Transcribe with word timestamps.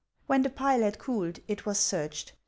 When 0.25 0.41
the 0.41 0.49
pile 0.49 0.81
had 0.81 0.97
cooled, 0.97 1.41
it 1.47 1.67
was 1.67 1.79
searched. 1.79 2.33